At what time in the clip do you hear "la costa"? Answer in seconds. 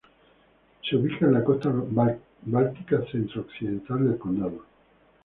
1.33-1.71